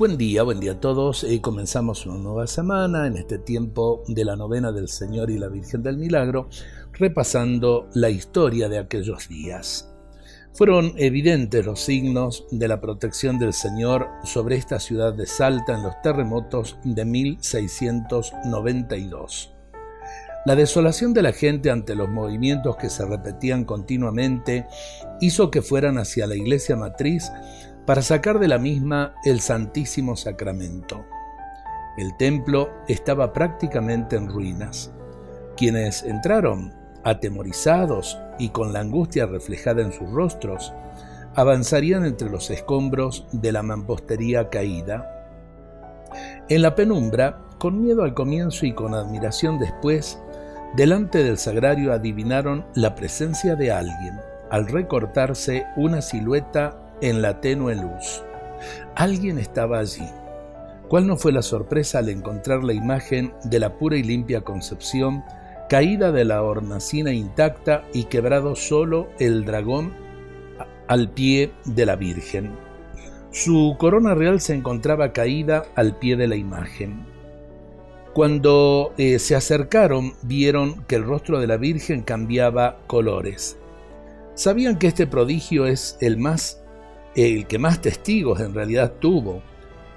[0.00, 1.24] Buen día, buen día a todos.
[1.24, 5.48] Eh, comenzamos una nueva semana en este tiempo de la novena del Señor y la
[5.48, 6.48] Virgen del Milagro,
[6.94, 9.92] repasando la historia de aquellos días.
[10.54, 15.82] Fueron evidentes los signos de la protección del Señor sobre esta ciudad de Salta en
[15.82, 19.52] los terremotos de 1692.
[20.46, 24.66] La desolación de la gente ante los movimientos que se repetían continuamente
[25.20, 27.30] hizo que fueran hacia la iglesia matriz
[27.86, 31.04] para sacar de la misma el Santísimo Sacramento.
[31.96, 34.92] El templo estaba prácticamente en ruinas.
[35.56, 36.72] Quienes entraron,
[37.04, 40.72] atemorizados y con la angustia reflejada en sus rostros,
[41.34, 45.28] avanzarían entre los escombros de la mampostería caída.
[46.48, 50.18] En la penumbra, con miedo al comienzo y con admiración después,
[50.74, 54.18] delante del sagrario adivinaron la presencia de alguien
[54.50, 58.22] al recortarse una silueta en la tenue luz.
[58.94, 60.06] Alguien estaba allí.
[60.88, 65.22] ¿Cuál no fue la sorpresa al encontrar la imagen de la pura y limpia concepción,
[65.68, 69.92] caída de la hornacina intacta y quebrado solo el dragón
[70.88, 72.56] al pie de la Virgen?
[73.30, 77.06] Su corona real se encontraba caída al pie de la imagen.
[78.12, 83.56] Cuando eh, se acercaron, vieron que el rostro de la Virgen cambiaba colores.
[84.34, 86.60] Sabían que este prodigio es el más
[87.14, 89.42] el que más testigos en realidad tuvo,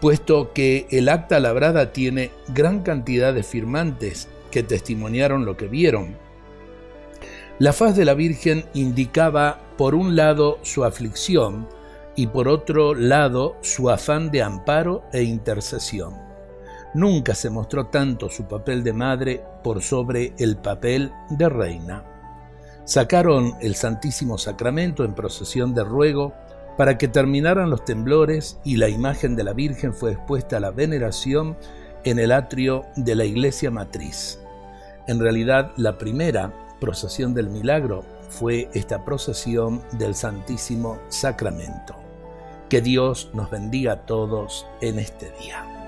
[0.00, 6.16] puesto que el acta labrada tiene gran cantidad de firmantes que testimoniaron lo que vieron.
[7.58, 11.68] La faz de la Virgen indicaba por un lado su aflicción
[12.16, 16.14] y por otro lado su afán de amparo e intercesión.
[16.94, 22.04] Nunca se mostró tanto su papel de madre por sobre el papel de reina.
[22.84, 26.32] Sacaron el Santísimo Sacramento en procesión de ruego
[26.76, 30.70] para que terminaran los temblores y la imagen de la Virgen fue expuesta a la
[30.70, 31.56] veneración
[32.04, 34.40] en el atrio de la iglesia matriz.
[35.06, 41.96] En realidad, la primera procesión del milagro fue esta procesión del Santísimo Sacramento.
[42.68, 45.79] Que Dios nos bendiga a todos en este día.